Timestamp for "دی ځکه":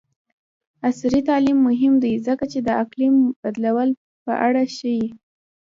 2.03-2.45